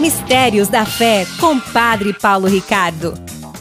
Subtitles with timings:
[0.00, 3.12] Mistérios da Fé, com Padre Paulo Ricardo.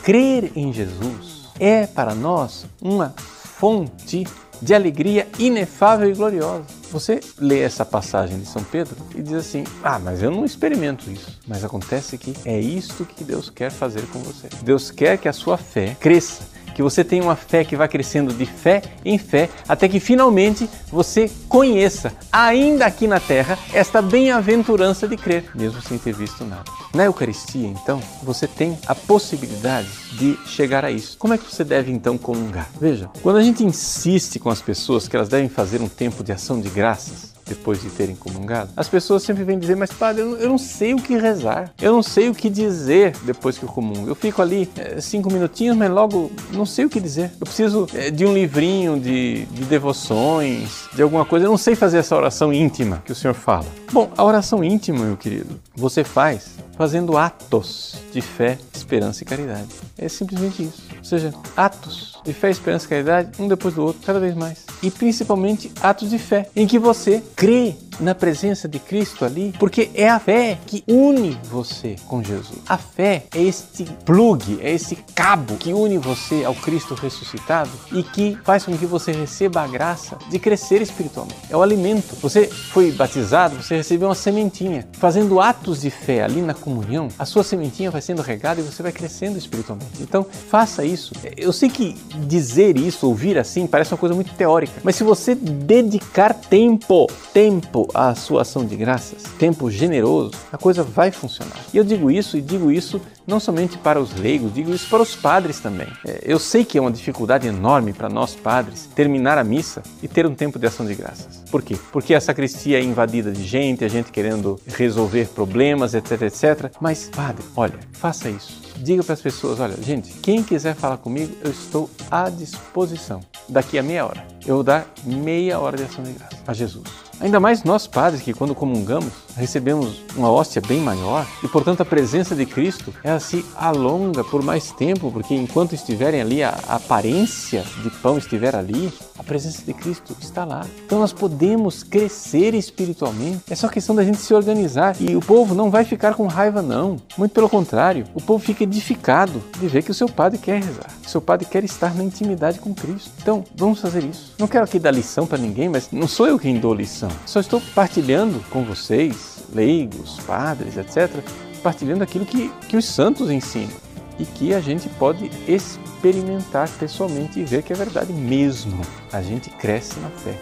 [0.04, 4.26] Crer em Jesus é para nós uma fonte
[4.62, 6.64] de alegria inefável e gloriosa.
[6.92, 11.12] Você lê essa passagem de São Pedro e diz assim: Ah, mas eu não experimento
[11.12, 11.38] isso.
[11.46, 14.48] Mas acontece que é isto que Deus quer fazer com você.
[14.64, 16.44] Deus quer que a sua fé cresça
[16.80, 20.70] que você tenha uma fé que vai crescendo de fé em fé, até que finalmente
[20.90, 26.64] você conheça, ainda aqui na terra, esta bem-aventurança de crer, mesmo sem ter visto nada.
[26.94, 31.18] Na Eucaristia, então, você tem a possibilidade de chegar a isso.
[31.18, 32.70] Como é que você deve então comungar?
[32.80, 36.32] Veja, quando a gente insiste com as pessoas que elas devem fazer um tempo de
[36.32, 40.48] ação de graças, depois de terem comungado, as pessoas sempre vêm dizer, mas padre, eu
[40.48, 44.08] não, sei o que rezar, eu não sei o que dizer depois que eu comungo.
[44.08, 47.32] Eu fico ali é, cinco minutinhos, mas logo não sei o que dizer.
[47.40, 51.46] Eu preciso é, de um livrinho de, de devoções, de alguma coisa.
[51.46, 53.66] Eu não sei fazer essa oração íntima que o senhor fala.
[53.92, 58.58] Bom, a oração íntima, meu querido, você faz fazendo atos de fé,
[58.90, 59.68] esperança e caridade.
[59.98, 60.84] É simplesmente isso.
[60.98, 64.66] Ou seja, atos de fé, esperança e caridade, um depois do outro, cada vez mais.
[64.82, 69.90] E principalmente atos de fé, em que você crê na presença de Cristo ali, porque
[69.94, 72.60] é a fé que une você com Jesus.
[72.68, 78.04] A fé é este plug, é esse cabo que une você ao Cristo ressuscitado e
[78.04, 81.40] que faz com que você receba a graça de crescer espiritualmente.
[81.50, 82.16] É o alimento.
[82.22, 84.88] Você foi batizado, você recebeu uma sementinha.
[84.94, 88.82] Fazendo atos de fé ali na comunhão, a sua sementinha vai sendo regada e você
[88.82, 90.02] vai crescendo espiritualmente.
[90.02, 91.14] Então, faça isso.
[91.36, 91.96] Eu sei que
[92.28, 97.89] dizer isso, ouvir assim, parece uma coisa muito teórica, mas se você dedicar tempo, tempo
[97.94, 101.60] a sua ação de graças, tempo generoso, a coisa vai funcionar.
[101.74, 105.04] E eu digo isso e digo isso não somente para os leigos, digo isso para
[105.04, 105.88] os padres também.
[106.06, 110.08] É, eu sei que é uma dificuldade enorme para nós padres terminar a missa e
[110.08, 111.44] ter um tempo de ação de graças.
[111.52, 111.78] Por quê?
[111.92, 116.72] Porque a sacristia é invadida de gente, a gente querendo resolver problemas, etc, etc.
[116.82, 118.60] Mas, padre, olha, faça isso.
[118.78, 123.20] Diga para as pessoas, olha, gente, quem quiser falar comigo, eu estou à disposição.
[123.48, 127.09] Daqui a meia hora, eu vou dar meia hora de ação de graça a Jesus.
[127.22, 131.86] Ainda mais nós padres que quando comungamos recebemos uma hóstia bem maior e portanto a
[131.86, 137.64] presença de Cristo ela se alonga por mais tempo porque enquanto estiverem ali a aparência
[137.84, 140.66] de pão estiver ali a presença de Cristo está lá.
[140.86, 143.42] Então nós podemos crescer espiritualmente.
[143.50, 146.62] É só questão da gente se organizar e o povo não vai ficar com raiva
[146.62, 146.96] não.
[147.18, 150.90] Muito pelo contrário, o povo fica edificado de ver que o seu padre quer rezar,
[151.02, 153.12] que o seu padre quer estar na intimidade com Cristo.
[153.22, 154.34] Então vamos fazer isso.
[154.40, 157.40] Não quero aqui dar lição para ninguém, mas não sou eu quem dou lição só
[157.40, 161.24] estou partilhando com vocês, leigos, padres, etc.,
[161.62, 163.76] partilhando aquilo que, que os santos ensinam
[164.18, 168.82] e que a gente pode experimentar pessoalmente e ver que é verdade mesmo.
[169.12, 170.38] A gente cresce na fé.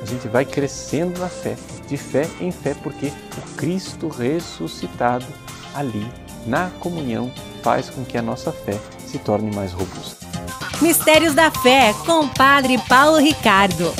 [0.00, 1.56] A gente vai crescendo na fé,
[1.88, 5.26] de fé em fé, porque o Cristo ressuscitado
[5.74, 6.06] ali
[6.46, 7.30] na comunhão
[7.62, 10.26] faz com que a nossa fé se torne mais robusta.
[10.80, 13.92] Mistérios da Fé com Padre Paulo Ricardo.